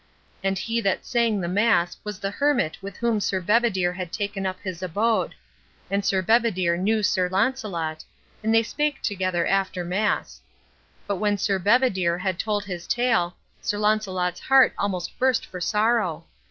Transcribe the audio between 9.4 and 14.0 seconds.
after mass. But when Sir Bedivere had told his tale, Sir